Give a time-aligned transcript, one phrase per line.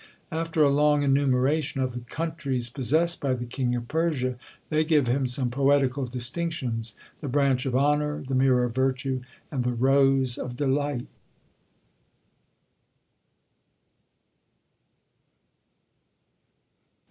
[0.31, 4.35] After a long enumeration of the countries possessed by the king of Persia,
[4.71, 9.63] they give him some poetical distinctions: the branch of honour; the mirror of virtue; and
[9.63, 11.05] the rose of delight.